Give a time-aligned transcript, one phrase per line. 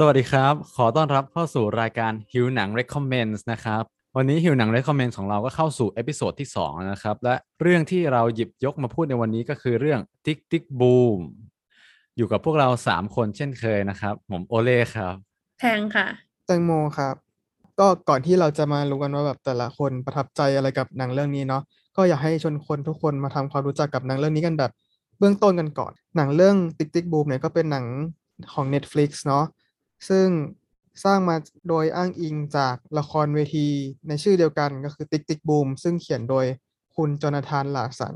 [0.00, 3.82] สวัสดีครับ ขอต้อนรับเข้าสู่รายการหิวหนัง Recommends นะครับ
[4.16, 11.18] วันนี้หิวหนัง Recommends ของเราก็เข้าสู่ episode ที่2แล้วนะครับ และเรื่องที่เราหยิบยกมาพูดในวันนี้ก็คือเรื่อง Tick Tick Boom
[12.16, 15.14] อยู่กับพวกเรา 3 คนเช่นเคยนะครับ ผมโอเล่ครับ
[15.58, 16.06] แพงค่ะ
[16.46, 17.14] แตงโมครับ
[17.78, 21.62] ก็ก่อนที่เราจะมารู้กันว่าแบบแต่ละคนประทับใจอะไรกับหนังเรื่องนี้เนาะ
[21.96, 24.72] ก็อยากให้ชวนคนทุกคนมาทำความรู้จักกับหนังเรื่องนี้กันแบบ
[25.18, 27.86] เบื้องต้นกันก่อน หนังเรื่อง Tick Tick Boom เนี่ยก็เป็นหนัง
[28.52, 29.44] ของ Netflix เนาะ
[30.08, 30.26] ซึ่ง
[31.04, 31.36] สร้างมา
[31.68, 33.68] โดยอ้างอิงจากละครเวที
[34.08, 36.46] ในชื่อเดียวกันก็คือ Tick Tick Boom ซึ่งเขียนโดย
[36.96, 38.14] คุณโจนาธานลาร์สัน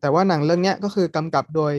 [0.00, 1.74] แต่ว่าหนังเรื่องนี้ก็คือกำกับโดย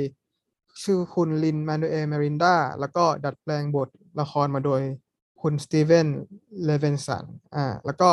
[0.83, 4.81] ชื่อคุณลินมานูเอลมิแรนดาแล้วก็ดัดแปลงบทละครมาโดย
[5.41, 6.07] คุณสตีเวน
[6.65, 8.09] เลเวนสันอ่าแล้วก็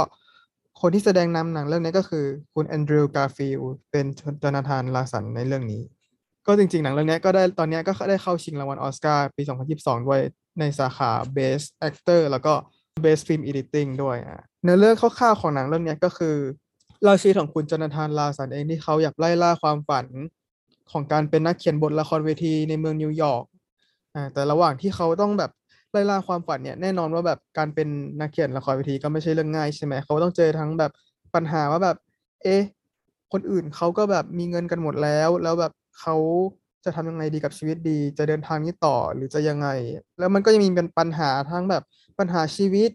[0.81, 4.07] คนที่แสดงนำหนังเรื่องนี้ก็คือคุณแอนดรูว์การ์ฟิลด์เป็น
[4.43, 5.83] โจนาธานลาร์สันในเรื่องนี้
[6.47, 9.43] ก็จริงๆ หนังเรื่องนี้ก็ได้ตอนนี้ก็ได้เข้าชิงรางวัลออสการ์ปี
[9.77, 10.21] 2022 ด้วย
[10.61, 12.53] ในสาขา Best Actor แล้วก็
[13.05, 16.37] Best Film Editing ด้วยอะเนื้อเรื่องคร่าวๆของหนังเรื่องนี้ก็คือ
[17.03, 20.07] เล่าชีวิตของคุณโจนาธานลาร์สันเองที่เขาอยากไล่ล่าความฝัน
[20.93, 23.45] ของการเป็นนักเขียนบทละครเวทีในเมืองนิวยอร์ก
[24.15, 25.51] อ่าแต่ระหว่างที่เขาต้องแบบ
[25.93, 27.89] ไล่ล่าความฝันเนี่ยแน่นอนว่าแบบการเป็น
[28.21, 30.93] นักเขียนละครเวทีก็ไม่ใช่เรื่องง่ายใช่ไหมเขาต้องเจอทั้งแบบ
[31.35, 31.97] ปัญหาว่าแบบ
[32.43, 32.63] เอ๊ะ
[33.33, 36.17] คนอื่นเขาก็แบบมีเงินกันหมดแล้ว แล้วแบบ เขา
[36.85, 39.69] จะทำยังไงดีกับชีวิตดี จะเดินทางนี้ต่อหรือจะยังไง
[40.19, 41.83] แล้วมันก็ยังมีเป็นปัญหาทั้งแบบ
[42.19, 42.91] ปัญหาชีวิต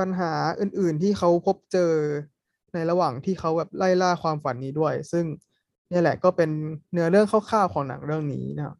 [0.00, 1.92] ปัญหาอื่น ๆ ที่เขาพบเจอ
[2.74, 5.24] ในระหว่างที่เขาแบบไล่ล่าความฝันนี้ด้วย ซึ่ง
[5.90, 6.50] นี่แหละก็เป็น
[6.92, 8.76] เนื้อเรื่องคร่าวๆของหนังเรื่องนี้นะ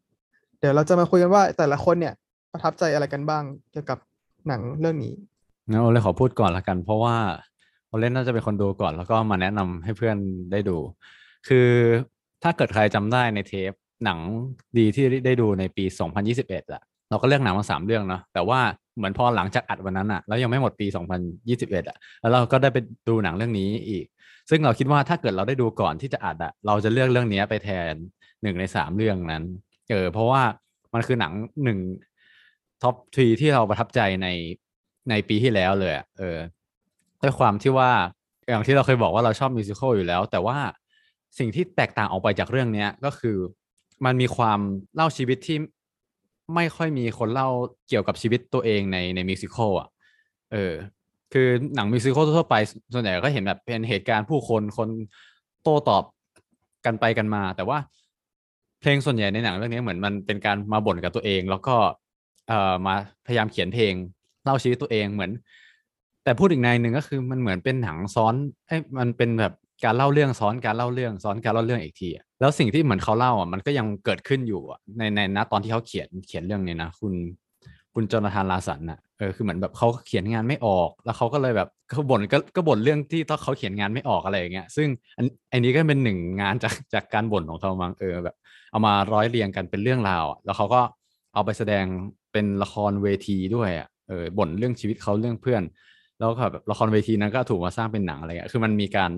[0.59, 2.13] เดี๋ยวเราจะมาคุยกันว่าแต่ละคนเนี่ย
[2.51, 3.99] ประทับใจอะไรกันบ้างเกี่ยวกับ
[4.47, 5.13] หนังเรื่องนี้
[5.69, 7.15] งั้นโอเล่ขอพูดก่อนละกัน เพราะว่า
[7.87, 10.17] โอเล่น่าจะเป็นคนดูก่อน แล้วก็มาแนะนำให้เพื่อน
[10.51, 10.77] ได้ดู
[11.47, 11.67] คือ
[12.45, 13.71] ถ้าเกิดใครจำได้ในเทป
[14.05, 14.19] หนัง
[14.77, 15.85] ดีที่ได้ดูในปี
[16.29, 18.59] 2021อะเราก็เลือกหนังมาสามเรื่องเนาะแต่ว่า
[18.97, 20.87] เหมือนพอหลังจากอัดวันนั้นอะแล้วยังไม่หมดปี
[21.37, 22.77] 2021อะแล้วเราก็ได้ไป
[23.09, 24.05] ดูหนังเรื่องนี้อีก
[24.49, 27.93] ซึ่งเราคิดว่าถ้าเกิดเราได้ดูก่อนที่จะอัดอะเราจะเลือกเรื่องนี้ไปแทน
[28.41, 29.43] หนึ่งในสามเรื่องนั้น
[29.91, 30.41] เออเพราะว่า
[30.93, 31.33] มันคือหนัง
[31.63, 31.79] หนึ่ง
[32.81, 34.27] top three ที่เราประทับใจใน
[35.09, 36.37] ในปีที่แล้วเลยเออ
[37.21, 37.91] ด้วยความที่ว่า
[38.49, 40.57] อย่างที่เราเคยบอกว่าเราชอบ musical อยู่แล้ว แต่ว่า
[41.39, 43.37] สิ่งที่แตกต่างออกไปจากเรื่องนี้ก็คือ
[44.05, 44.59] มันมีความ
[44.95, 45.57] เล่าชีวิตที่
[46.55, 47.49] ไม่ค่อยมีคนเล่า
[47.89, 49.87] เกี่ยวกับชีวิตตัวเองในใน musical อะ
[50.51, 50.73] เออ
[51.33, 52.55] คือหนัง musical ทั่วไป
[52.93, 54.89] ส่วนใหญ่ก็เห็นแบบเป็นเหตุการณ์ผู้คนคน
[55.63, 56.03] โต้ตอบ
[56.85, 57.77] กันไปกันมา แต่ว่า
[58.79, 61.75] เพลงส่วนใหญ่ในหนังเรื่องนี้เหมือนมันเป็นการมาบ่นกับตัวเอง แล้วก็
[62.47, 62.95] เอ่อมา
[63.25, 63.93] พยายามเขียนเพลง
[64.43, 65.31] เล่าชีวิตตัวเองเหมือน
[66.23, 68.35] แต่พูดอีกในหนึ่งก็คือมันเหมือนเป็นหนังซ้อน
[68.67, 69.53] เอ้มันเป็นแบบ
[69.83, 72.09] การเล่าเรื่องซ้อนการเล่าเรื่องซ้อนการเล่าเรื่องอีกที
[72.39, 74.61] แล้วสิ่งที่เหมือนเขาเล่าอะมันก็ยังเกิดขึ้นอยู่
[74.97, 77.13] ในในณตอนที่เขาเขียนเขียนเรื่องนี้นะคุณ
[77.93, 84.87] คุณจอนาธานลาสันน่ะเออคือเหมือนแบบเขาเขียนงานไม่ออก แล้วเขาก็เลยแบบเขาบ่นก็ก็บ่นเรื่องที่ตอนเขาเขียนงานไม่ออกอะไรอย่างเงี้ยซึ่ง
[85.17, 88.35] อันอันนี้ก็เป็นหนึ่งงานจากจากการบ่นของเขามั้งเออแบบ
[88.71, 90.81] เอามาร้อยเรียงกันเป็นเรื่องราวแล้วเขาก็
[91.33, 91.85] เอาไปแสดง
[92.31, 95.63] เป็นละครเวทีด้วยอะเออบ่นเรื่องชีวิตเขาเรื่องเพื่อน
[96.19, 99.11] แล้วก็แบบละครเวทีนั้นก็ถูกมาสร้างเป็นหนังอะไรเงี้ยคือมันมีการ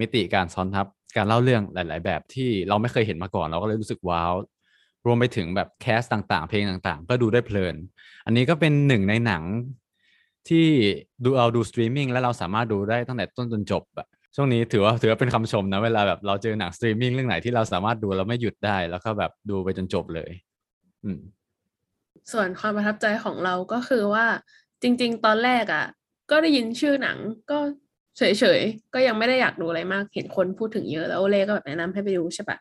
[0.00, 0.86] มิติการซ้อนทับ
[1.16, 4.32] การเล่าเรื่องหลาย ๆ แบบที่เราไม่เคยเห็นมาก่อน เราก็เลยรู้สึกว้าว
[5.06, 7.76] รวมไปถึงแบบแคสต่างๆ เพลงต่างๆ ก็ดูได้เพลิน
[8.26, 9.42] อันนี้ก็เป็นหนึ่งในหนัง
[10.48, 10.66] ที่
[11.24, 20.30] ดูเอาดูสตรีมมิ่งแล้วเราสามารถดูได้ตั้งแต่ต้นจนจบอะช่วงนี้ถือว่าถือว่าเป็นคำชมนะเวลาแบบเราเจอหนังสตรีมมิ่งเรื่องไหนที่เราสามารถดูแล้วไม่หยุดได้ แล้วก็แบบดูไปจนจบเลย
[21.04, 21.20] อืม
[22.32, 24.26] ส่วนความประทับใจของเราก็คือว่า
[24.82, 25.86] จริง ๆ ตอนแรกอะ่ะ
[26.30, 27.18] ก็ได้ยินชื่อหนัง
[27.50, 27.58] ก็
[28.18, 32.56] เฉยๆ ก็ยังไม่ได้อยากดูอะไรมาก เห็นคนพูดถึงเยอะแล้วเล่ก็แบบแนะนำให้ไปดูใช่ปะ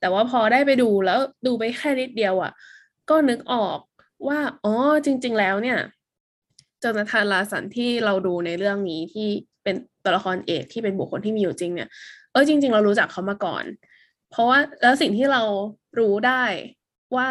[0.00, 2.52] แต่ว่าพอได้ไปดูแล้วดูไปแค่นิดเดียวอะ่ะ
[3.10, 3.78] ก็นึกออก
[4.28, 4.74] ว่า อ๋อ
[5.04, 5.78] จริง ๆ แล้วเนี่ย
[6.82, 9.28] จนาธานลาสันที่เราดูในเรื่องนี้ที่
[9.62, 11.88] เป็นตัวละครเอกที่เป็นบุคคลที่มีอยู่จริงเนี่ย
[12.32, 13.64] เออจริง ๆ เรารู้จักเขามาก่อน
[14.30, 15.42] เพราะว่าแล้วสิ่งที่เรา
[15.98, 16.44] รู้ได้
[17.16, 17.28] ว่า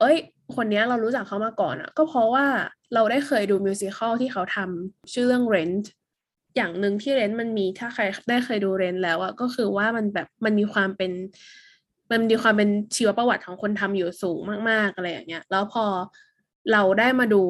[0.00, 0.16] เอ้ย
[0.56, 2.46] คนนี้เรารู้จักเขามาก่อนอะ่ะ ก็เพราะว่า
[2.94, 5.86] เราได้เคยดูมิวสิควลที่เขาทำชื่อเรื่อง Rent
[6.56, 11.12] อย่างหนึ่งที่เรนมันมีถ้าใครได้เคยดูเรนแล้วอะก็คือว่ามันแบบมันมีความเป็น
[12.12, 14.38] มันมีความเป็นชีวประวัติของคนทำอยู่สูง
[14.70, 15.84] มาก ๆ อะไรอย่างเงี้ย แล้วพอ
[16.72, 17.42] เราได้มาดู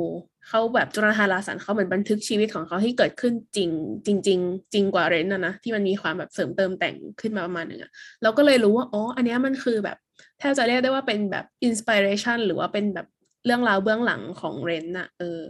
[0.48, 3.70] เขาแบบโจนาธานลาร์สันเขาเหมือนบันทึกชีวิตของเขาที่เกิดขึ้นจริง
[4.06, 7.90] จริงๆจริงกว่า Rent นะนะที่มันมีความแบบเสริมเติมแต่งขึ้นมาประมาณหนึ่งอะ
[8.22, 9.96] เราก็เลยรู้ว่าอ๋ออันนี้มันคือแบบ
[10.38, 13.06] แทบจะเรียกได้ว่าเป็นแบบ inspiration หรือว่าเป็นแบบ
[13.46, 15.40] เรื่องราวเบื้องหลังของ Rent น่ะเออ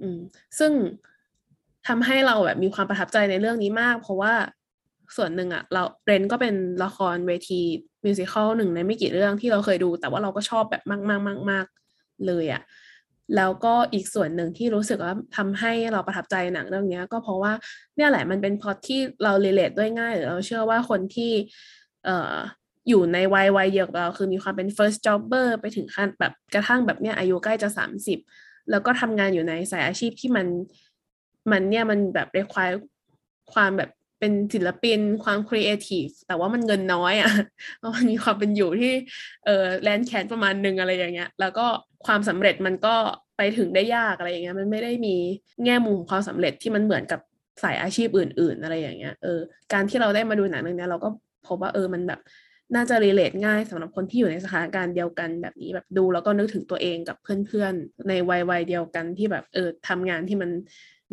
[0.00, 0.18] อืม
[0.58, 0.72] ซึ่ง
[1.88, 4.34] ทำให้เราแบบมีความประทับใจในเรื่องนี้มาก เพราะว่า
[5.16, 6.54] ส่วนหนึ่งอะเราเรนก็เป็น
[6.84, 7.60] ละครเวที
[8.04, 11.66] มิวสิควลหนึ่งในไม่กี่เรื่องที่เราเคยดู แต่ว่าเราก็ชอบแบบมากมากมากมาก
[12.26, 12.62] เลยอะ
[13.36, 17.52] แล้วก็อีกส่วนหนึ่งที่รู้สึกว่าทำให้เราประทับใจหนังเรื่องนี้ก็เพราะว่า
[17.96, 21.32] เนี่ยแหละมันเป็นพล็อตที่เราเรเลทด้วยง่ายหรือเราเชื่อว่าคนที่
[22.04, 22.34] เอ่อ
[22.88, 28.18] อยู่ในวัยวัยเดียวกับเราคือมีความเป็น first jobber ไปถึงขั้นแบบกระทั่งแบบเนี้ยอายุใกล้จะสามสิบ
[28.70, 30.46] แล้วก็ทำงานอยู่ในสายอาชีพที่มัน
[31.50, 32.76] มันเนี่ยมันแบบ require
[33.52, 33.90] ความแบบ
[34.20, 37.32] เป็นศิลปินความครีเอทีฟแต่ว่ามันเงินน้อยอะ่ะ
[37.94, 38.92] มันมีความเป็นอยู่ที่
[39.46, 41.66] เออแร้นแค้นประมาณหนึ่งอะไรอย่างเงี้ย แล้วก็
[42.06, 42.94] ความสำเร็จมันก็
[43.36, 45.16] ไปถึงได้ยากอะไรอย่างเงี้ยมันไม่ได้มี
[45.64, 47.20] แง่มุมความสำเร็จที่มันเหมือนกับ
[47.62, 49.40] สายอาชีพอื่น ๆ อะไรอย่างเงี้ยเออ
[49.72, 51.08] การที่เราได้มาดูหนังเรื่องนี้เราก็
[51.46, 52.20] พบว่าเออมันแบบ
[52.74, 60.50] น่าจะ relate ง่ายสำหรับคนที่อยู่ในสถานการณ์เดียวกันแบบนี้แบบดูแล้วก็นึกถึงตัวเองกับเพื่อนๆในวัยวัยเดียวกันที่แบบเออทำงานที่มัน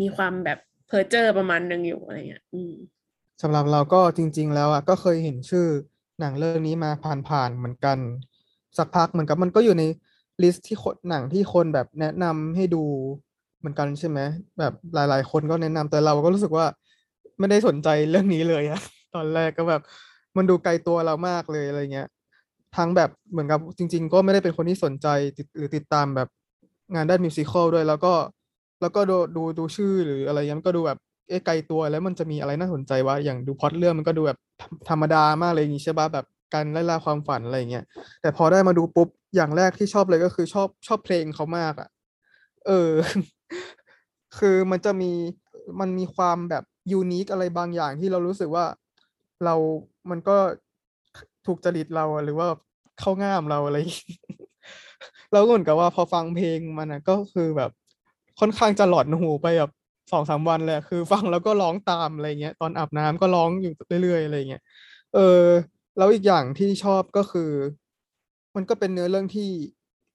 [0.01, 2.73] มีความแบบเพอเจอร์ประมาณหนึ่งอยู่อะไรเงี้ยอืม
[3.41, 5.65] สำหรับเราก็จริง ๆ แล้วอะก็เคยเห็นชื่อ
[6.19, 6.91] หนังเรื่องนี้มา
[7.29, 7.97] ผ่านๆเหมือนกัน
[8.77, 9.83] สักพักเหมือนกับมันก็อยู่ใน
[10.44, 12.83] ลิสต์ที่คนหนังที่คนแบบแนะนำให้ดู
[13.59, 14.19] เหมือนกันใช่ไหม
[14.59, 16.65] แบบหลาย ๆ คนก็แนะนำแต่เราก็รู้สึกว่า
[17.39, 18.81] ไม่ได้สนใจเรื่องนี้เลยอะ
[19.15, 19.81] ตอนแรกก็แบบ
[20.38, 22.07] มันดูไกลตัวเรามากเลยอะไรเงี้ย
[22.77, 25.07] ทั้งแบบเหมือนกับจริง ๆ ก็ไม่ได้เป็นคนที่สนใจ
[25.57, 26.29] หรือติดตามแบบ
[26.94, 28.13] งานด้านมิวสิควลด้วย แล้วก็
[28.81, 34.39] แล้วก็ดูดูดูชื่อหรืออะไรเงี้ยมันก็ดูแบบเอ๊ะไกลตัวแล้วมันจะมีอะไรน่าสนใจวะอย่างดูพล็อตเรื่องมันก็ดูแบบ
[34.89, 37.85] ธรรมดามากเลยอย่างงี้ใช่ปะแบบการไล่ล่าความฝันอะไรเงี้ย
[38.21, 41.89] แต่พอได้มาดูปุ๊บอย่างแรกที่ชอบเลยก็คือชอบชอบเพลงเขามากอะ
[42.68, 42.91] เออ
[44.39, 45.12] คือมันจะมี
[45.80, 48.65] มันมีความแบบยูนิคอะไรบางอย่างที่เรารู้สึกว่า
[49.45, 49.56] เรา
[50.09, 50.38] มันก็
[51.45, 52.47] ถูกจริตเราหรือว่า
[53.00, 53.77] เข้าง่ามเราอะไร
[55.33, 57.71] เราก็เหมือนกับว่าพอฟังเพลงมันอะก็คือแบบ
[58.39, 59.71] ค่อนข้างจะหลอนหูไปแบบ
[60.11, 63.73] สองสามวันเลยอะคือฟังแล้วก็ร้องตามอะไรเงี้ยตอนอาบน้ำก็ร้องอยู่
[64.03, 64.61] เรื่อยๆอะไรเงี้ย
[65.13, 65.43] เออ
[65.97, 67.51] แล้วอีกอย่างที่ชอบก็คือ
[68.55, 69.49] มันก็เป็นเนื้อเรื่องที่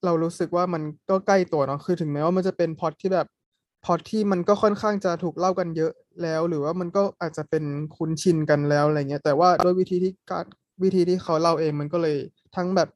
[0.05, 3.27] เรารู้สึกว่ามันก็ใกล้ตัวเนาะคือถึงแม้ว่ามันจะเป็นพอตที่แบบ
[3.85, 5.91] พอตที่มันก็ค่อนข้างจะถูกเล่ากันเยอะ
[6.23, 7.63] แล้ว หรือว่ามันก็อาจจะเป็น
[7.95, 10.45] คุ้นชินกันแล้วอะไรเงี้ยแต่ว่าด้วยวิธีที่การ
[10.83, 12.17] วิธีที่เขาเล่าเองมันก็เลย
[12.55, 12.89] ทั้งแบบ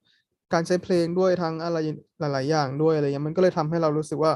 [0.53, 1.77] การใช้เพลงด้วยทั้งอะไร
[2.19, 4.33] หลาย ๆ อย่างด้วยอะไรเงี้ยมันก็เลยทำให้เรารู้สึกว่า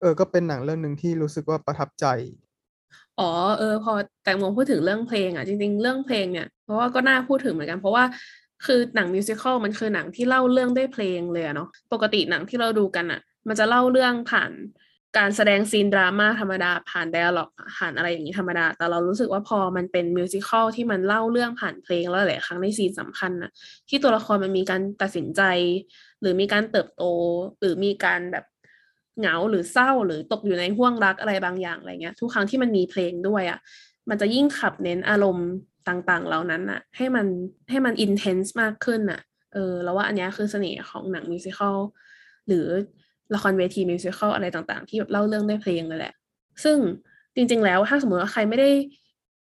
[0.00, 2.06] เออ ก็เป็นหนังเรื่องหนึ่งที่รู้สึกว่าประทับใจ
[3.20, 3.92] อ๋อเออ พอ
[4.24, 8.04] แตงโมพูดถึงเรื่องเพลงอะจริงๆ เรื่องเพลงเนี่ยเพราะว่าก็น่าพูดถึงเหมือนกันเพราะว่า
[8.66, 14.52] คือหนังมิวสิควลมันคือหนังที่เล่าเรื่องด้วยเพลงเลยเนาะปกติหนังที่เราดูกันอะ มันจะเล่าเรื่องผ่าน
[15.18, 23.50] การแสดงซีนดราม่าธรรมดาผ่านไดอะล็อกผ่านอะไรอย่างนี้ธรรมดา แต่เรารู้สึกว่าพอมันเป็นมิวสิควลที่มันเล่าเรื่องผ่านเพลงแล้วหลายครั้งในซีนสำคัญน่ะ
[23.88, 25.42] ที่ตัวละครมันมีการตัดสินใจ
[26.20, 27.04] หรือมีการเติบโต
[27.60, 28.44] หรือมีการแบบ
[29.18, 33.58] เหงาหรือเศร้าหรือตกอยู่ในห่วงรักอะไรบางอย่างอะไรเงี้ย ทุกครั้งที่มันมีเพลงด้วยอะ
[34.08, 35.48] มันจะยิ่งขับเน้นอารมณ์
[35.88, 37.26] ต่างๆ เหล่านั้นอะ ให้มัน
[37.70, 39.20] ให้มันอินเทนส์มากขึ้นอะ
[39.52, 41.78] เออแล้วว่าอันนี้คือเสน่ห์ของหนังมิวสิควล
[42.46, 42.66] หรือ
[43.34, 46.14] ละครเวที musical อะไรต่างๆ ที่แบบเล่าเรื่องด้วยเพลงเลยแหละ
[46.64, 46.78] ซึ่ง
[47.36, 48.70] จริงๆแล้วถ้าสมมติว่าใครไม่ได้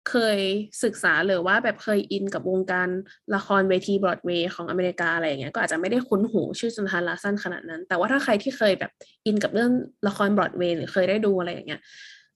[0.09, 0.39] เคย
[0.83, 2.89] ศึกษาหรือว่าแบบเคยอินกับวงการ
[3.35, 8.91] ละครเวทีบรอดเวย์ของอเมริกาอะไรอย่างเงี้ยก็อาจจะไม่ได้คุ้นหูชื่อโจนาธานลาร์สันขนาดนั้น แต่ว่าถ้าใครที่เคยแบบ
[9.25, 9.71] อินกับเรื่อง
[10.07, 11.81] ละครบรอดเวย์หรือเคยได้ดูอะไรอย่างเงี้ย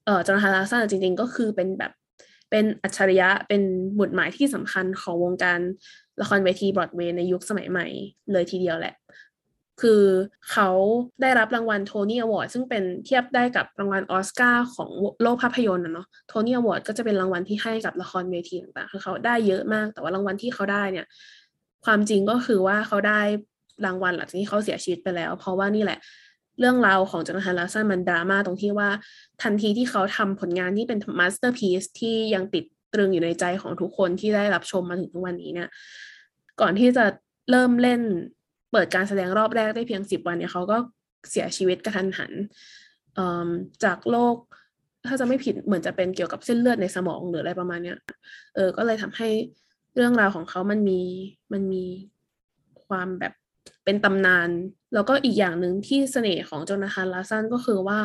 [0.05, 1.91] เออโจนาธานลาร์สันจริง ๆ ก็คือเป็นแบบ
[2.49, 3.61] เป็นอัจฉริยะเป็น
[3.99, 5.59] หมุดหมายที่สำคัญของวงการ
[6.21, 7.87] ละครเวทีบรอดเวย์ในยุคสมัยใหม่
[8.31, 8.95] เลยทีเดียวแหละ
[9.81, 10.03] คือ
[10.51, 10.69] เขา
[11.21, 14.89] ได้รับรางวัล Tony Award ซึ่งเป็นเทียบได้กับรางวัลออสการ์ของ
[15.21, 21.05] โลกภาพยนตร์นะเนาะ Tony Award ก็จะเป็นรางวัลที่ให้กับละครเวทีต่างๆคือเขาได้เยอะมาก แต่ว่ารางวัลที่เขาได้เนี่ย
[21.85, 23.21] ความจริงก็คือว่าเขาได้
[23.85, 25.99] รางวัลหลังจากที่เขาเสียชีวิตไปแล้ว เพราะว่านี่แหละ
[26.59, 28.89] เรื่องราวของโจนาธานลาร์สันมันดราม่าตรงที่ว่า
[29.41, 35.69] ทันทีที่เขาทำผลงานที่เป็น masterpiece ที่ยังติดตรึงอยู่ในใจของทุกคนที่ได้รับชมมาถึงทุกวันนี้เนี่ย
[36.61, 37.05] ก่อนที่จะ
[37.51, 38.01] เริ่มเล่น
[38.71, 40.77] เปิดการแสดงรอบแรกได้เพียงสิบวันเนี่ยเขาก็
[41.31, 42.31] เสียชีวิตกระทันหัน
[43.83, 44.35] จากโรค
[45.07, 47.97] ถ้าจะไม่ผิดเหมือนจะเป็นเกี่ยวกับเส้นเลือดในสมองหรืออะไรประมาณเนี้ย
[48.55, 49.29] เออก็เลยทำให้
[49.95, 51.01] เรื่องราวของเขามันมี
[51.53, 51.85] มันมี
[52.85, 53.33] ความแบบ
[53.85, 54.49] เป็นตำนาน
[54.93, 57.99] แล้วก็อีกอย่างหนึ่งที่เสน่ห์ของโจนาธานลาซันก็คือว่า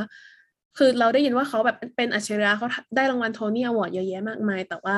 [0.79, 2.67] คือเราได้ยินว่าเขาแบบเป็นอัจฉริยะเขา
[2.97, 4.97] ได้รางวัลโทนี่อวอร์ดเยอะแยะมากมาย แต่ว่า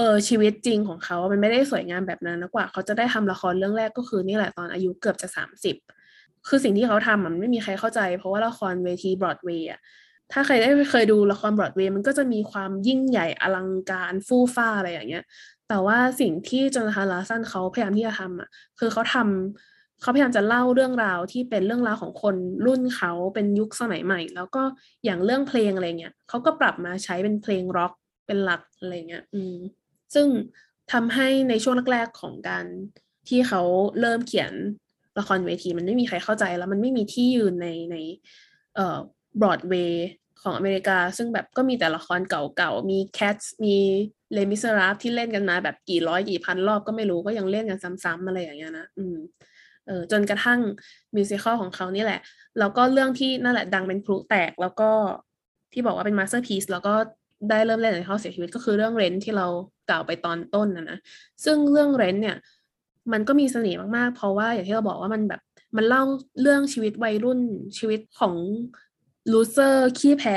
[0.00, 5.76] เออชีวิตจริงของเขา มันไม่ได้สวยงามแบบนั้นนะกว่า เขาจะได้ทำละครเรื่องแรกก็คือนี่แหละตอนอายุเกือบจะสามสิบ
[6.48, 9.80] คือสิ่งที่เขาทำมันไม่มีใครเข้าใจ เพราะว่าละครเวทีบรอดเวย์อะ
[10.32, 15.24] ถ้าใครได้เคยดูละครบรอดเวย์มันก็จะมีความยิ่งใหญ่อลังการฟู่ฟ้าอะไรอย่างเงี้ย
[15.68, 24.62] แต่ว่าสิ่งที่จอนาธานลาสันเขาพยายามที่จะทำอะคือเขาทำเขาพยายามจะเล่าเรื่องราวที่เป็นเรื่องราวของคนรุ่นเขาเป็นยุคสมัยใหม่ แล้วก็
[25.04, 27.92] อย่างเรื่องเพลงอะไรเงี้ยเขาก็ปรับมาใช้เป็นเพลงร็อก
[28.26, 29.56] เป็นหลักอะไรเงี้ย อืม
[30.14, 30.26] ซึ่ง
[30.92, 32.64] ทำให้ในช่วงแรกๆของการ
[33.28, 33.62] ที่เขา
[34.00, 34.52] เริ่มเขียน
[35.18, 37.96] ละครเวทีมันไม่มีใครเข้าใจแล้วมันไม่มีที่ยืนในใน
[38.74, 38.98] เอ่อ
[39.40, 40.08] บรอดเวย์
[40.42, 43.76] ของอเมริกา ซึ่งแบบก็มีแต่ละครเก่าๆ มี Cats มี
[44.32, 49.16] เลมิสราฟที่เล่นกันมาแบบกี่ร้อยกี่พันรอบก็ไม่รู้ก็ยังเล่นกันซ้ำๆอะไรอย่างเงี้ยนะอืม
[49.86, 50.60] เออจนกระทั่ง
[51.16, 52.20] musical ของเขานี่แหละ
[52.58, 54.90] แล้วก็เรื่องที่นั่นแหละดังเป็นพลุแตกแล้วก็
[55.72, 56.94] ที่บอกว่าเป็น masterpiece แล้วก็
[57.48, 59.46] ได้เริ่มเล่นในเขาเสียชีวิตก็คือเรื่อง Rent ที่เรา
[59.90, 60.98] กล่าวไปตอนต้นนะนะ
[61.44, 62.36] ซึ่งเรื่อง Rent เนี่ย
[63.12, 65.40] มันก็มีเสน่ห์มากๆ เพราะว่าอย่างที่เราบอกว่ามันแบบ
[65.76, 66.02] มันเล่า
[66.40, 67.40] เรื่องชีวิตวัยรุ่น
[67.78, 68.34] ชีวิตของ
[69.32, 70.36] loser ขี้แพ้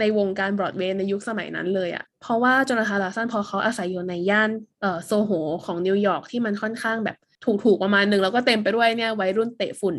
[0.00, 5.32] ในวงการบรอดเวย์ในยุคสมัยนั้นเลยอะเพราะว่าโจนาธานลาร์สันพอเขาอาศัยอยู่ในย่านเอ่อโซโห
[5.64, 7.16] ของนิวยอร์กที่มันค่อนข้างแบบ
[7.64, 9.96] ถูกๆประมาณหนึ่งแล้วก็เต็มไปด้วยเนี่ยวัยรุ่นเตะฝุ่น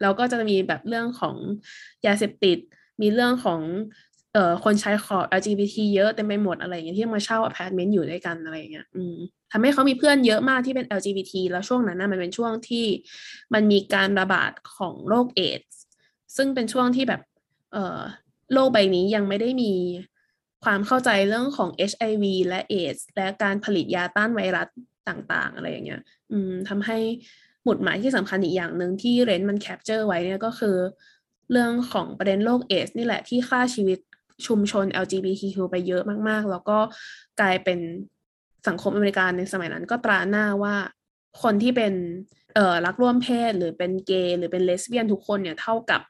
[0.00, 1.36] แล้วก็จะมีแบบเรื่องของ
[2.06, 2.58] ยาเสพติด
[3.02, 3.60] มีเรื่องของ
[4.34, 9.16] เอ่อคนชายขอบ LGBT เยอะเต็มไปหมดอะไรอย่างเงี้ยที่มาเช่าอพาร์ตเมนต์อยู่ด้วยกันอะไรอย่างเงี้ยอืม
[9.52, 12.86] ทำให้เขามีเพื่อนเยอะมากที่เป็น LGBT แล้วช่วงนั้นนะมันเป็นช่วงที่
[13.54, 15.80] มันมีการระบาดของโรคเอดส์
[16.36, 17.20] ซึ่งเป็นช่วงที่แบบ
[17.72, 18.00] เอ่อ
[18.52, 19.72] โลกใบนี้ยังไม่ได้มี
[20.64, 24.68] ความเข้าใจเรื่องของ HIV และเอดส์และการผลิตยาต้านไวรัส
[25.08, 26.98] ต่างๆ อะไรอย่างเงี้ย อืมทำให้
[27.64, 30.76] หมุดหมายที่สำคัญอีกอย่างหนึ่งที่ Rent มัน capture ไว้เนี่ยก็คือ
[31.52, 33.98] เรื่องของประเด็นโรคเอดส์นี่แหละที่ฆ่าชีวิต
[34.46, 36.78] ชุมชน LGBTQ ไปเยอะมาก ๆ แล้วก็
[37.40, 37.78] กลายเป็น
[38.68, 40.74] สังคมอเมริกันในสมัยนั้นก็ตราหน้าว่า
[41.42, 41.92] คนที่เป็น
[42.54, 46.00] เอ่อรักร่วมเพศหรือเป็นเกย์หรือเป็นเลสเบี้ยนทุกคนเนี่ยเท่ากับ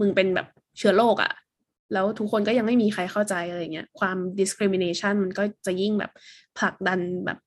[0.00, 0.46] มึงเป็นแบบ
[0.78, 1.32] เชื้อโรคอะ่ะ
[1.92, 6.12] แล้วทุกคนก็ยังไม่มีใครเข้าใจอะไรเงี้ยความ discrimination มันก็จะยิ่งแบบ
[6.58, 7.38] ผลักดันแบบ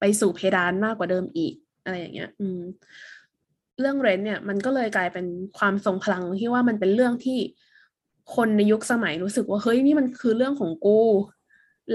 [0.00, 1.54] ไปสู่เพดานมากกว่าเดิมอีก
[1.84, 2.60] อะไรอย่างเงี้ย อืม
[3.80, 5.26] เรื่องเรนเนี่ย มันก็เลยกลายเป็น
[5.58, 7.38] ความทรงพลังที่ว่ามันเป็นเรื่องที่
[8.34, 11.00] คนในยุคสมัยรู้สึกว่าเฮ้ยนี่มันคือเรื่องของกู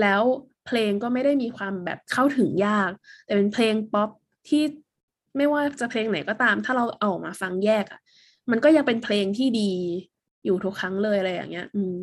[0.01, 0.21] แล้ว
[0.65, 2.91] เพลงก็ไม่ได้มีความแบบเข้าถึงยาก
[3.25, 4.09] แต่เป็นเพลงป๊อป
[4.49, 4.63] ที่
[5.37, 7.99] ไม่ว่าจะเพลงไหนก็ตาม ถ้าเราเอาอกมาฟังแยกอะ
[8.51, 9.71] มันก็ยังเป็นเพลงที่ดี
[10.45, 11.95] อยู่ทุกครั้งเลยอะไรอย่างเงี้ย อืม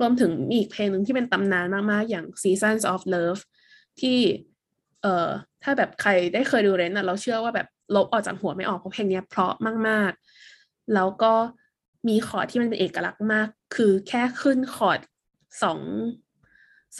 [0.00, 3.42] รวมถึงมีอีกเพลงหนึ่งที่เป็นตำนานมากๆ อย่าง Seasons of Love
[4.00, 4.18] ที่
[5.02, 5.28] เอ่อ
[5.62, 9.54] ถ้าแบบใครได้เคยดูเรนอะเราเชื่อว่าแบบลบออกจากหัวไม่ออกเพราะเพลงเนี้ยเพราะ
[9.88, 10.10] มาก
[10.52, 11.32] ๆ แล้วก็
[12.08, 15.00] มีคอร์ดที่มันเป็นเอกลักษณ์มาก คือแค่ขึ้นคอร์ด
[15.62, 15.80] สอง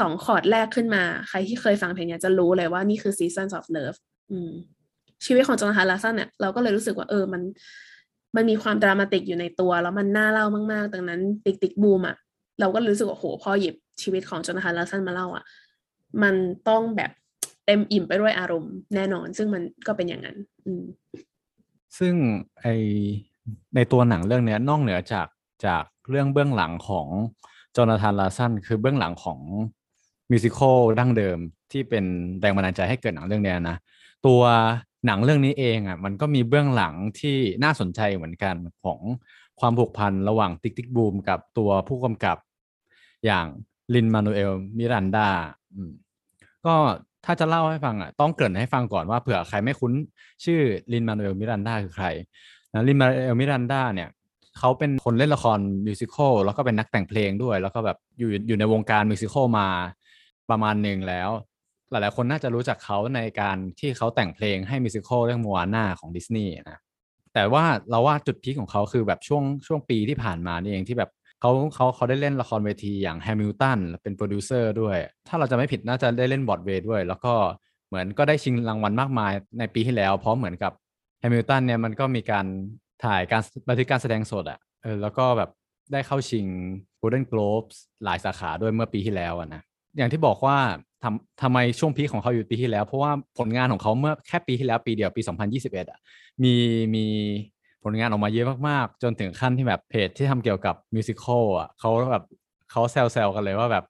[0.00, 3.98] สองคอร์ดแรกขึ้นมา ใครที่เคยฟังเพลงเนี้ยจะรู้เลยว่านี่คือ Seasons of Love
[4.30, 4.50] อืม
[5.24, 7.42] ชีวิตของจอห์นฮาร์ลาสันเนี่ยเราก็เลยรู้สึกว่าเออมัน
[8.36, 12.16] มันมีความ dramatic อยู่ในตัว แล้วมันน่าเล่ามากๆดังนั้น Tick Tick Boom อะ
[12.60, 15.44] เราก็รู้สึกว่าโหพอหยิบชีวิตของจอห์นฮาร์ลาสันมาเล่าอะ
[16.22, 16.34] มัน
[16.68, 17.10] ต้องแบบ
[17.66, 20.84] เต็มอิ่มไปด้วยอารมณ์แน่นอน ซึ่งมันก็เป็นอย่างนั้น อืม
[21.98, 22.14] ซึ่ง
[22.60, 22.66] ไอ
[23.74, 25.28] ในตัวหนังเรื่องเนี้ยนอกเหนือจาก
[25.66, 27.08] จากเรื่องเบื้องหลังของ
[27.76, 29.38] จอนาธานลาสันคือเบื้องหลังของ
[30.30, 31.38] musical ดั้งเดิม
[31.72, 32.04] ที่เป็น
[32.40, 33.76] แรงบันดาลใจให้เกิดหนังเรื่องเนี้ยนะ
[34.26, 34.42] ตัว
[35.06, 39.00] หนังเรื่องนี้เองอะมันก็มีเบื้องหลังที่น่าสนใจเหมือนกันของ
[39.60, 42.36] ความผูกพันระหว่าง Tick Tick Boom กับตัวผู้กำกับ
[43.24, 43.46] อย่าง
[43.94, 45.28] ลินมานูเอลมิรันดา
[46.66, 46.74] ก็
[47.24, 49.92] ถ้าจะเล่าให้ฟังอะต้องเกริ่นให้ฟังก่อนว่าเผื่อใครไม่คุ้น
[50.44, 50.60] ชื่อ
[50.92, 52.06] ลินมานูเอลมิรันดาคือใคร
[52.74, 54.08] นะลินมานูเอลมิรันดาเนี่ย
[54.58, 59.68] เขาเป็นคนเล่นละครmusical แล้วก็เป็นนักแต่งเพลงด้วย แล้วก็แบบอยู่อยู่ในวงการ musical มา
[60.50, 61.30] ประมาณหนึ่งแล้ว
[61.90, 66.78] หลายๆคนน่าจะรู้จักเขาในการที่เขาแต่งเพลงให้ musical เรื่อง Moana ของดิสนีย์นะ
[67.34, 71.10] แต่ว่าเราว่าจุด peak ของเขาคือแบบช่วงช่วงปีที่ผ่านมานี่เองที่แบบ
[71.40, 74.96] เขาเขาเขาได้เล่นละครเวทีอย่างแฮมิลตันเป็นโปรดิวเซอร์ด้วย
[75.28, 77.34] ถ้าเราจำไม่ผิดน่าจะได้เล่นบรอดเวย์ด้วย แล้วก็
[77.88, 80.72] เหมือนก็ได้ชิงรางวัลมากมายในปีที่แล้ว เพราะเหมือนกับ
[81.22, 82.46] แฮมิลตันเนี่ยมันก็มีการ
[83.04, 85.50] ถ่ายการบันทึกการแสดงสดอะ่ะเออแล้วก็แบบ
[85.92, 86.46] ได้เข้าชิง
[87.00, 89.62] Golden Globes หลายสาขาด้วยเมื่อปีที่แล้วอะนะ
[89.96, 90.56] อย่างที่บอกว่า
[91.02, 95.98] ทำทำไมช่วงพีคของเขาอยู่ปีที่แล้ว เพราะว่าผลงานของเขาเมื่อแค่ปีที่แล้วปีเดียวปี 2021อะ
[96.42, 96.54] มี
[96.94, 97.04] มี
[97.84, 102.24] ผลงานออกมาเยอะมากๆ จนถึงขั้นที่แบบเพจที่ทำเกี่ยวกับมิวสิควลอะเขาแบบ
[102.70, 103.84] เขาแซวๆกันเลยว่าแบบ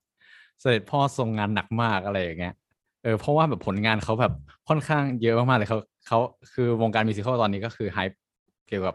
[0.60, 2.54] เสด็จพ่อทรงงานหนักมากอะไรอย่างเงี้ย
[3.02, 4.32] เออเพราะว่าแบบผลงานเขาแบบ
[4.68, 6.18] ค่อนข้างเยอะมากๆเลยเขา เขา
[6.52, 7.98] คือวงการ musical ตอนนี้ก็คือ hype
[8.68, 8.94] เกี่ยวกับ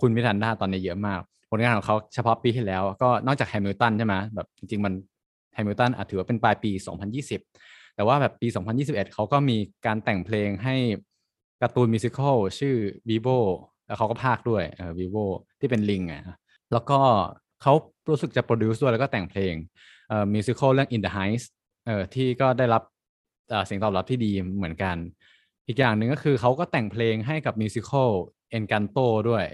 [0.00, 4.92] คุณมิรันดาตอนนี้เยอะมาก ผลงานของเขาเฉพาะปีที่แล้ว ก็นอกจากแฮมิลตันใช่ไหมแบบจริงๆมัน
[5.54, 6.70] แฮมิลตันอาจถือว่าเป็นปลายปี
[7.16, 10.76] 2020 แต่ว่าแบบปี 2021 เขาก็มีการแต่งเพลงให้
[11.62, 12.74] การ์ตูน musical ชื่อ
[13.08, 13.38] Vivo
[13.86, 15.24] แล้วเขาก็พากย์ด้วยเออ Vivo
[15.60, 16.22] ที่เป็นลิงอะ
[16.72, 16.98] แล้วก็
[17.62, 17.72] เขา
[18.08, 19.54] รู้สึกจะ produce ด้วยแล้วก็แต่งเพลง
[20.08, 21.44] เอ่อมิวสิควลเรื่อง In the Heights
[21.86, 22.82] เอ่อที่ก็ได้รับ
[23.66, 24.96] เสียงตอบรับที่ดีเหมือนกัน
[25.70, 28.10] อีกอย่างหนึ่งก็คือเขาก็แต่งเพลงให้กับมิวสิควล
[28.56, 29.44] Encanto ด้วย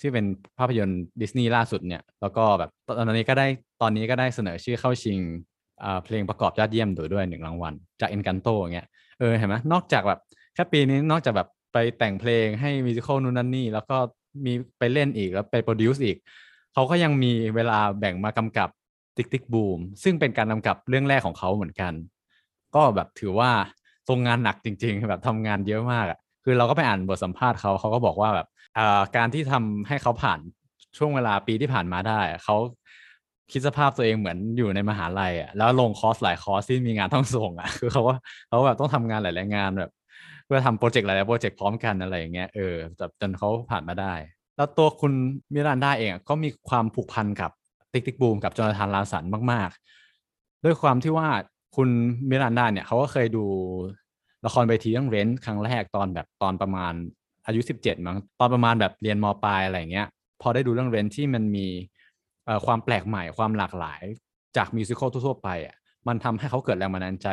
[0.00, 0.24] ที่เป็น
[0.58, 3.46] ภาพยนตร์ดิสนีย์ล่าสุดเนี่ย แล้วก็แบบตอนนี้ก็ได้
[3.82, 5.20] ตอนนี้ก็ได้เสนอชื่อเข้าชิง
[6.04, 8.86] เพลงประกอบยอดเยี่ยมโดยด้วยหนึ่งรางวัล จาก Encanto อย่างเงี้ย
[9.18, 10.20] เออเห็นไหมนอกจากแบบ
[10.54, 13.96] แค่ปีนี้นอกจากแบบไปแต่งเพลงให้มิวสิควลนู่นนั่นนี่ แล้วก็
[14.44, 16.16] มีไปเล่นอีกแล้วไปโปรดิวซ์อีก
[16.74, 18.68] เขาก็ยังมีเวลาแบ่งมากำกับ
[19.16, 21.92] ติ๊กติ๊กบูมซึ่งเป็นการกำกับเรื่องแรกของเขาเหมือนกัน
[22.74, 23.50] ก็แบบถือว่า
[24.08, 28.46] ทรงงานหนักจริง ๆ แบบทำงานเยอะมากอะคือเราก็ไปอ่านบทสัมภาษณ์เขาเขาก็บอกว่าแบบ
[28.78, 30.38] อ่าการที่ทำให้เขาผ่าน
[30.98, 32.56] ช่วงเวลาปีที่ผ่านมาได้เขา
[33.52, 38.16] คิดสภาพตัวเองเหมือนอยู่ในมหาลัยอะแล้วลงคอร์สหลายคอร์สที่มีงานต้องส่งอะคือเขาว่า
[38.48, 39.90] เขาแบบต้องทำงานหลายๆงานแบบ
[40.46, 44.14] เพื่อทำโปรเจกต์หลายๆโปรเจกต์พร้อมกันอะไรอย่างเงี้ยเออจนจนเขาผ่านมาได้
[44.56, 45.12] แล้วตัวคุณ
[45.54, 47.50] มิรันดาเองอะก็มีความผูกพันกับ
[47.92, 49.70] Tick Tick Boom กับจอนาธานลาสันมาก
[50.18, 51.28] ๆ ด้วยความที่ว่า
[51.76, 51.88] คุณ
[52.28, 53.44] มิรันดาเนี่ยเขาก็เคยดู
[54.46, 56.92] ละครเวทีเรื่อง Rent ครั้งแรกตอนแบบตอนประมาณ
[57.46, 60.06] อายุ 17มั้งตอนประมาณแบบเรียนมปลายอะไรเงี้ย
[60.42, 61.66] พอได้ดูเรื่อง Rent ที่มันมี
[62.66, 64.02] ความแปลกใหม่ความหลากหลาย
[64.56, 65.76] จาก musical ทั่วไปอะ
[66.08, 67.28] มันทำให้เขาเกิดแรงบันดาลใจ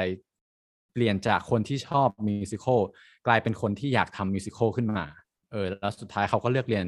[0.93, 2.79] เปลี่ยนจากคนที่ชอบ musical
[3.27, 5.05] กลายเป็นคนที่อยากทำ musical ขึ้นมา
[5.51, 6.86] เออแล้วสุดท้ายเขาก็เลือกเรียน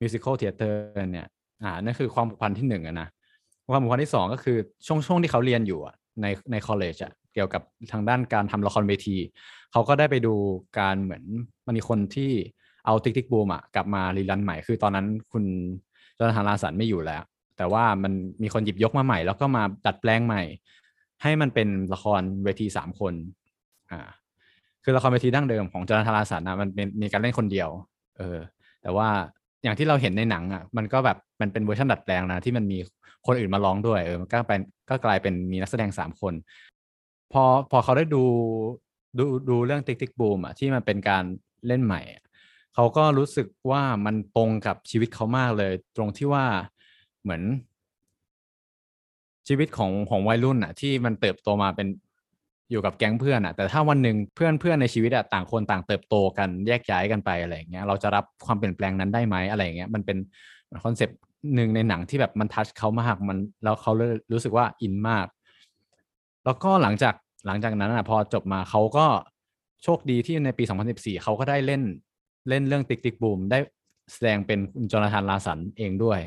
[0.00, 1.26] musical theater เนี่ย
[1.62, 3.08] อ่านั่นคือความผูกพันที่หนึ่งะนะ
[3.72, 4.56] ความผูกพันที่สองก็คือ
[4.86, 9.16] ช่วงช่วงที่เขาเรียนอยู่อะ ในใน college อะเกี่ยวกับทางด้านการทำละครเวที
[9.72, 10.34] เขาก็ได้ไปดู
[10.78, 11.24] การเหมือน
[11.66, 12.30] มันมีคนที่
[12.86, 15.44] เอา Tick Tick Boom อะกลับมา rerun ใหม่ คือตอนนั้นคุณ
[16.18, 17.22] จอนาธานลาสันไม่อยู่แล้ว
[17.56, 20.42] แต่ว่ามันมีคนหยิบยกมาใหม่ แล้วก็มาดัดแปลงใหม่
[21.22, 23.14] ให้มันเป็นละครเวทีสามคน
[23.90, 24.00] อ่า
[24.84, 27.68] คือละครเวทีดั้งเดิมของจอนาธานลาสันนะมันเป็นมีการเล่นคนเดียว
[28.18, 28.38] เออ
[28.82, 29.08] แต่ว่า
[29.62, 32.78] อย่างที่เราเห็นในหนังอะมันก็แบบมันเป็นเวอร์ชันดัดแปลงนะที่มันมี
[33.26, 36.34] คนอื่นมาร้องด้วยเออมันก็เป็นก็กลายเป็นมีนักแสดงสามคน
[37.32, 38.24] พอพอเขาได้ดู
[39.18, 41.24] ดูดูเรื่องติ๊กติ๊กบูมอะที่มันเป็นการ
[41.66, 42.00] เล่นใหม่
[42.74, 46.44] เขาก็รู้สึกว่ามันตรงกับชีวิตเขามากเลย ตรงที่ว่า
[47.22, 47.42] เหมือน
[49.48, 51.88] ชีวิตของของวัยรุ่นอะ ที่มันเติบโตมาเป็น
[52.70, 60.18] อยู่กับแก๊งเพื่อนอะแต่ถ้าวันหนึ่งเพื่อนเพื่อนในชีวิตอะต่างคนต่างเติบโตกันแยกย้ายกันไปอะไรอย่างเงี้ยเราจะรับความเปลี่ยนแปลงนั้นได้ไหมอะไรอย่างเงี้ยมันเป็น
[60.84, 61.18] คอนเซปต์
[61.54, 65.26] หนึ่งในหนังที่แบบมันทัชเขามากมัน แล้วเขาเลยรู้สึกว่าอินมาก
[66.44, 67.14] แล้วก็หลังจาก
[67.46, 69.06] หลังจากนั้นอะพอจบมาเขาก็
[69.84, 71.82] โชคดีที่ในปี 2014 เขาก็ได้เล่น
[72.48, 73.58] เล่นเรื่อง Tick Tick Boom ได้
[74.12, 76.20] แสดงเป็นคุณจอนาธานลาสันเองด้วย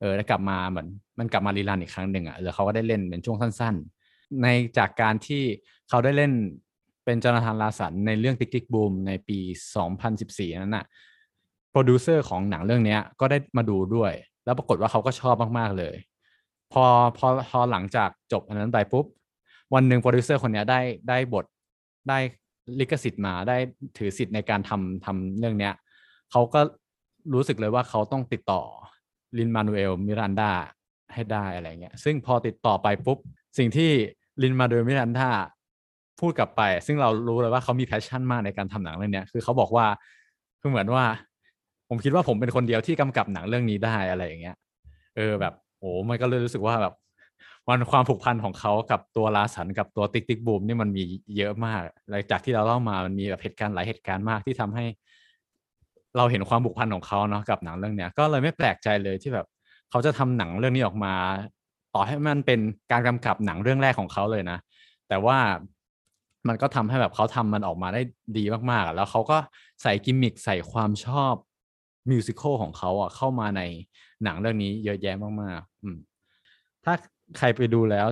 [0.00, 3.74] เออแล้วกลับมาเหมือนมันกลับมา rerun อีกครั้งหนึ่งอะแล้วเขาก็ได้เล่นเป็นช่วงสั้น
[4.08, 4.46] ๆ ใน
[4.78, 5.42] จากการที่
[5.88, 6.32] เขาได้เล่น
[7.04, 9.38] เป็นจอนาธานลาสันในเรื่อง Tick Tick Boom ในปี
[9.98, 10.84] 2014 นั้นน่ะ
[11.70, 14.12] โปรดิวเซอร์ของหนังเรื่องนี้ก็ได้มาดูด้วย
[14.44, 15.96] แล้วปรากฏว่าเขาก็ชอบมากๆเลย
[16.72, 16.84] พอ
[17.18, 19.06] พอพอหลังจากจบอันนั้นไปปุ๊บ
[19.74, 21.44] วันหนึ่งโปรดิวเซอร์คนนี้ได้ได้บท
[22.08, 22.18] ได้
[22.80, 23.56] ลิขสิทธิ์มาได้
[23.98, 25.74] ถือสิทธิ์ในการทำทำเรื่องเนี้ย
[26.30, 26.60] เขาก็
[27.34, 28.62] รู้สึกเลยว่าเขาต้องติดต่อ
[29.38, 30.52] ลินมานูเอลมิรันดา
[31.14, 33.18] ให้ได้อะไรเงี้ย ซึ่งพอติดต่อไปปุ๊บ
[33.58, 33.90] สิ่งที่
[34.42, 35.28] ลินมานูเอลมิรันดา
[36.20, 39.86] พูดกลับไป ซึ่งเรารู้เลยว่าเขามี passion มากในการทำหนังเรื่องเนี้ยคือเขาบอกว่า
[40.60, 41.04] คือเหมือนว่า
[41.94, 44.56] ผมคิดว่าผมเป็นคนเดียวที่กำกับหนังเรื่องนี้ได้อะไรอย่างเงี้ย
[45.16, 46.94] เออแบบโอ้มันก็เลยรู้สึกว่าแบบ
[47.68, 51.02] มันความผูกพันของเขากับตัวลาสันกับตัวติ๊กติ๊กบูมนี่มันมี
[51.36, 54.84] เยอะมากหลังจากที่เราเล่ามามันมีแบบเหตุการณ์หลายเหตุการณ์มากที่ทำให้
[56.16, 59.46] เราเห็นความผูกพันของเขาเนาะกับหนังเรื่องเนี้ย ก็เลยไม่แปลกใจเลยที่แบบ
[59.90, 61.14] เขาจะทำหนังเรื่องนี้ออกมา
[61.94, 62.60] ต่อให้มันเป็น
[62.92, 64.58] การกำกับหนังเรื่องแรกของเขาเลยนะ
[65.08, 65.38] แต่ว่า
[66.48, 68.00] มันก็ทำให้แบบเขาทำมันออกมาได้
[68.36, 69.38] ดีมากๆ แล้วเขาก็
[69.82, 71.34] ใส่กิมมิคใส่ความชอบ
[72.10, 73.62] มิวสิควลของเขาอะเข้ามาใน
[74.24, 75.98] หนังเรื่องนี้เยอะแยะมากๆอืม
[76.84, 76.94] ถ้า
[77.38, 78.06] ใครไปดูแล้ว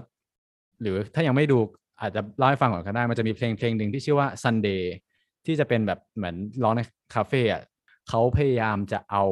[0.81, 1.59] หรือถ้ายังไม่ดู
[2.01, 4.83] อาจจะเล่าให้ฟังก่อนก็ได้ มันจะมีเพลงเพลงหนึ่งที่ชื่อว่า Sunday
[5.47, 6.81] ที่จะเป็นแบบเหมือนร้องใน
[7.15, 7.63] คาเฟ่อะ
[8.09, 9.25] เขาพยายามจะเอา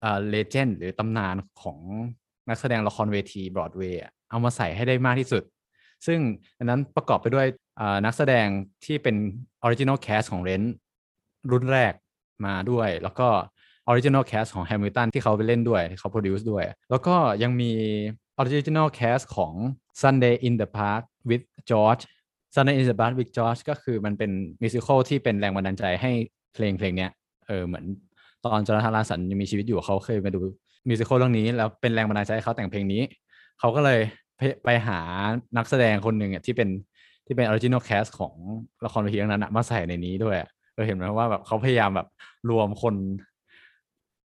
[0.00, 1.78] เอ่อ legend หรือตำนานของ
[2.48, 4.00] นักแสดงละครเวทีบรอดเวย์
[4.30, 5.42] เอามาใส่ให้ได้มากที่สุด
[6.06, 6.20] ซึ่ง
[6.58, 7.46] อันนั้นประกอบไปด้วย
[8.04, 8.46] นักแสดง
[8.84, 9.16] ที่เป็น
[9.62, 10.62] original cast ของ Rent
[11.50, 11.92] รุ่นแรก
[12.46, 13.28] มาด้วย แล้วก็
[13.88, 17.70] original cast ของแฮมิลตันที่เขาไปเล่นด้วยที่เขา produce ด้วย แล้วก็ยังมี
[18.36, 19.52] original cast ของ
[20.02, 22.02] Sunday in the Park with George
[22.54, 24.30] Sunday in the Park with George ก็คือมันเป็น
[24.62, 26.10] musical ที่เป็นแรงบันดาลใจให้
[26.54, 27.10] เพลงเพลงเนี้ย
[27.46, 27.84] เออเหมือน
[28.44, 30.40] ตอนจอนาธานลาสันยังมีชีวิตอยู่เขาเคยมาดู
[30.88, 33.02] musical เรื่องนี้ แล้วเป็นแรงบันดาลใจให้เขาแต่งเพลงนี้
[33.60, 34.00] เขาก็เลย
[34.64, 34.98] ไปหา
[35.56, 36.68] นักแสดงคนหนึ่งอะที่เป็น
[37.26, 38.34] ที่เป็น original cast ของ
[38.84, 40.36] ละครเวทีเรื่องนั้นมาใส่ในนี้ด้วย
[40.74, 42.08] เออเห็นไหมว่าแบบเขาพยายามแบบ
[42.50, 42.94] รวมคน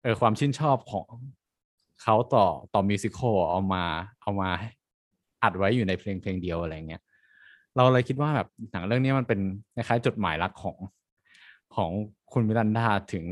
[0.06, 1.06] ออความชื่นชอบของ
[2.02, 3.84] เขาต่อต่อ musical เอามา
[4.22, 4.50] เอามา
[5.42, 7.02] อัดไว้อยู่ในเพลงเพลงเดียวอะไรเงี้ย
[7.76, 9.40] เราเลยคิดว่าแบบหนังเรื่องนี้มันเป็น
[9.74, 10.78] คล้ายๆจดหมายรักของ
[11.76, 11.90] ของ
[12.32, 13.24] คุณมิรันดาถึง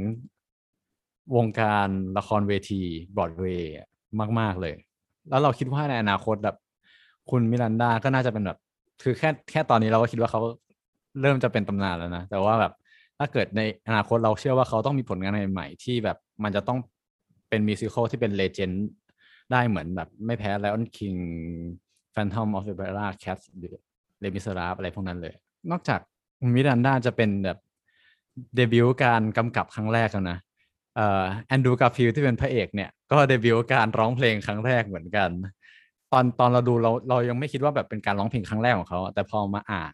[1.37, 2.81] วงการละครเวที
[3.17, 3.73] บรอดเวย์
[4.39, 4.75] มาก ๆ เลย
[5.29, 6.57] แล้วเราคิดว่าในอนาคตแบบ
[7.31, 8.59] คุณมิรันดาก็น่าจะเป็นแบบ
[9.03, 10.41] คือแค่แค่ตอนนี้เราก็คิดว่าเขา
[11.21, 12.73] เริ่มจะเป็นตำนานแล้วนะ แต่ว่าแบบ
[13.19, 16.79] ถ้าเกิดในอนาคตเราเชื่อว่าเขาต้องมีผลงานใหม่ๆที่แบบมันจะต้อง
[17.49, 18.85] เป็นมิวสิควลที่เป็นเลเจนด์
[19.53, 21.19] ได้เหมือนแบบไม่แพ้ Lion King
[22.15, 23.75] Phantom of the Opera Cats หรือ
[24.23, 25.35] Les Miserables อะไรพวกนั้นเลย
[25.71, 26.01] นอกจาก
[26.55, 27.59] มิรันดาจะเป็นแบบ
[28.57, 30.39] เดบิวต์การกำกับครั้งแรกแล้วนะ
[30.97, 35.31] เอ่อแอนดูการฟิลที่เป็นพระเอกเนี่ย ก็เดบิวต์การร้องเพลงครั้งแรกเหมือนกัน
[36.13, 39.93] ตอนตอนเราดูเราเรายังไม่คิดว่าแบบเป็นการร้องเพลงครั้งแรกของเขา แต่พอมาอ่าน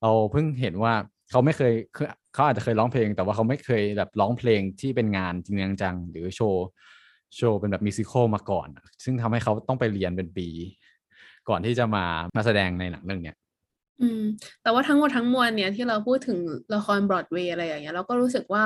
[0.00, 0.94] เราเพิ่งเห็นว่า
[1.30, 6.66] เขาไม่เคยคือเขาอาจจะเคยร้องเพลง แต่ว่าเขาไม่เคยแบบร้องเพลงที่เป็นงานจริงจังๆหรือโชว์
[7.36, 8.68] โชว์เป็นแบบมิวสิควลมาก่อน
[9.04, 10.48] ซึ่งทำให้เขาต้องไปเรียนเป็นปี
[11.48, 12.04] ก่อนที่จะมา
[12.36, 13.36] มาแสดงในหนังเรื่องเนี้ย
[14.00, 14.22] อืม
[14.62, 16.38] แต่ว่าทั้งหมดทั้งมวลเนี่ยที่เราพูดถึง
[16.74, 18.64] ละครบรอดเวย์อะไรอย่างเงี้ยเราก็รู้สึกว่า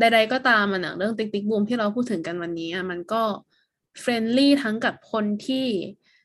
[0.00, 1.62] ใด ๆ ก็ตามมันหนังเรื่อง tick, tick...BOOM!
[1.68, 3.22] ที่เราพูดถึงกันวันนี้มันก็
[4.00, 5.66] friendly ทั้งกับคนที่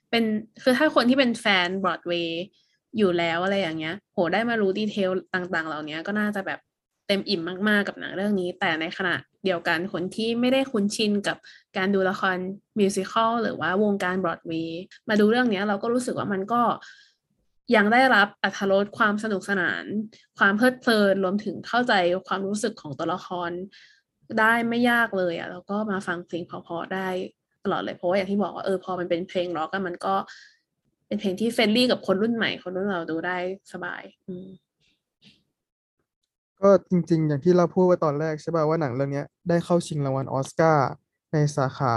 [0.10, 0.24] เป็น
[0.64, 2.42] คือถ้าคนที่เป็นแฟนบรอดเวย์
[2.98, 6.60] อยู่แล้วอะไรอย่างเงี้ย โหได้มารู้ detail ต่างๆ เหล่านี้ก็น่าจะแบบ
[7.08, 11.38] เต็มอิ่มมากๆกับหนังเรื่องนี้ แต่ในขณะเดียวกันคนที่ไม่ได้คุ้นชินกับ
[11.78, 12.38] การดูละคร
[12.80, 16.62] musical หรือว่าวงการบรอดเวย์มาดูเรื่องนี้เราก็รู้สึกว่ามันก็
[17.76, 19.84] ยังได้รับอรรถรสความสนุกสนาน
[20.38, 21.94] ความเพลิดเพลินรวมถึงเข้าใจ
[22.28, 23.52] ความรู้สึกของตัวละคร
[24.40, 27.08] ได้ไม่ยากเลยอะแล้วก็มาฟังเพลงเพราะๆได้
[27.64, 30.16] ตลอดเลยเพราะว่าอย่างที่บอกว่าเออพอมันเป็นเพลงร็อกอะมันก็
[31.08, 33.38] เป็นเพลงที่ friendly กับคนรุ่นใหม่คนรุ่นเราดูได้
[33.74, 34.48] สบาย อืม
[36.62, 40.90] ก็จริง ๆ อย่างที่เราพูดไว้ตอนแรกใช่ป่ะว่าหนังเรื่องนี้ได้เข้าชิงรางวัลออสการ์
[41.34, 41.96] ในสาขา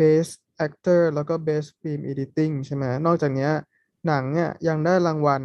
[0.00, 0.34] Best
[0.66, 3.50] Actor แล้วก็ Best Film Editing ใช่ไหมนอกจากนี้
[4.06, 5.42] หนังเนี่ยยังได้รางวัล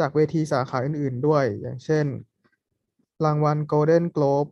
[0.00, 2.06] จากเวทีสาขาอื่น ๆ ด้วย อย่างเช่น
[3.24, 4.50] รางวัล Golden Globe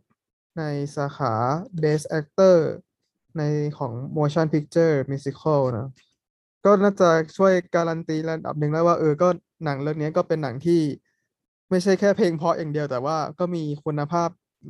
[0.57, 0.63] ใน
[0.95, 1.33] สาขา
[1.83, 2.57] Best Actor
[3.37, 3.43] ใน
[3.77, 5.89] ของ Motion Picture Musical นะ
[6.69, 9.27] ก็น่าจะช่วยการันตีระดับหนึ่งแล้วว่าเออก็
[9.65, 10.81] หนังเรื่องนี้ก็เป็นหนังที่
[11.69, 14.29] ไม่ใช่แค่เพลงเพราะอย่างเดียว แต่ว่าก็มีคุณภาพ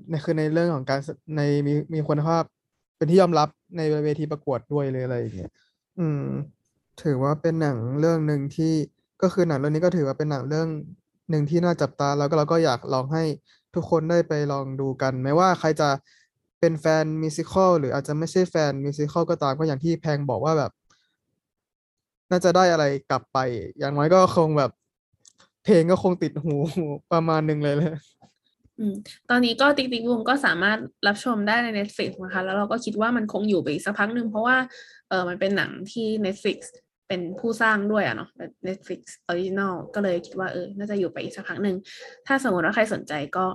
[0.10, 1.00] ในคือในเรื่องของการ
[1.38, 2.44] ในมีมีคุณภาพ
[2.98, 5.52] เป็นที่ยอมรับในเวทีประกวดด้วยเลยอะไรอย่างเงี้ย
[6.00, 6.24] อืม
[7.04, 8.74] ถือว่าเป็นหนังเรื่องหนึ่งที่
[9.22, 10.68] ก็คือหนังเรื่องนี้ก็ถือว่าเป็นหนังเรื่อง
[11.30, 13.24] หนึ่งที่น่าจับตาแล้วก็เราก็อยากลองให้
[13.76, 15.90] ทุกคนได้ไปลองดูกันไม่ว่าใครจะ
[16.60, 20.72] เป็นแฟนมิวสิควลหรืออาจจะไม่ใช่แฟนมิวสิควลก็ตามก็อย่างที่แพงบอกว่าแบบ
[22.32, 23.38] น่าจะได้อะไรกลับไป
[23.78, 24.72] อย่างน้อยก็คงแบบ
[25.64, 26.56] เพลงก็คงติดหู
[27.12, 27.94] ประมาณหนึ่งเลยเลย
[29.30, 34.58] ตอนนี้ก็ติ๊กติ๊กบูมก็สามารถรับชมได้ใน Netflix นะคะ แล้วเราก็คิดว่ามันคงอยู่ไปอีกสักพักหนึ่งเพราะว่า
[35.10, 36.58] เออมันเป็นหนังที่ Netflix
[37.08, 38.30] เป็นผู้สร้างด้วยอะเนาะ
[38.68, 41.76] Netflix Original ก็เลยคิดว่าเออ น่าจะอยู่ไปอีกสักพักหนึ่ง
[42.28, 43.46] ถ้าสมมติว่าใครสนใจก็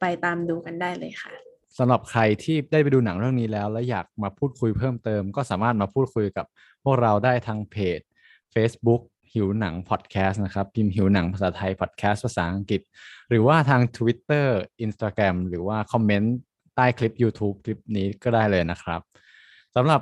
[0.00, 1.45] ไปตามดูกันได้เลยค่ะ
[1.78, 6.46] สำหรับใครที่ได้ไปดูหนังเรื่องนี้แล้ว และอยากมาพูดคุยเพิ่มเติม ก็สามารถมาพูดคุยกับ
[6.84, 8.00] พวกเราได้ทางเพจ
[8.54, 12.80] Facebook หิวหนังพอดแคสต์นะครับพิมพ์หิวหนังภาษาไทยพอดแคสต์ภาษาอังกฤษ
[13.28, 14.48] หรือว่าทาง Twitter
[14.84, 16.36] Instagram หรือว่า comment
[16.74, 19.00] ใต้คลิป YouTube คลิปนี้ก็ได้เลยนะครับ
[19.76, 20.00] สำหรับ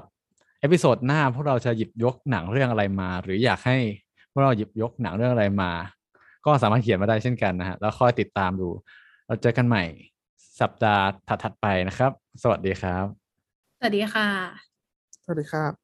[0.61, 3.79] episode หน้าพวกเราจะหยิบยกหนังเรื่องอะไรมา หรืออยากให้
[4.33, 5.71] พวกเราหยิบยกหนังเรื่องอะไรมา
[6.47, 8.69] ก็สามารถเขียนมาได้เช่นกันนะฮะแล้วค่อยติดตามดู
[9.27, 9.85] เราเจอกันใหม่
[10.61, 12.13] สัปดาห์ถัดๆไปนะครับ
[12.43, 13.07] สวัสดีครับ
[13.79, 14.29] สวัสดีค่ะ
[15.25, 15.84] สวัสดีครับ